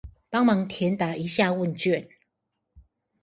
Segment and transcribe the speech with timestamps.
[0.31, 2.09] 幫忙填答一下問卷